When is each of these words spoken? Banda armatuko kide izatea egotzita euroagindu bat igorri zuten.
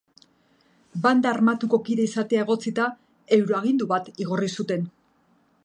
Banda 1.03 1.29
armatuko 1.31 1.79
kide 1.89 2.07
izatea 2.09 2.41
egotzita 2.45 2.87
euroagindu 3.39 3.91
bat 3.95 4.13
igorri 4.27 4.51
zuten. 4.61 4.89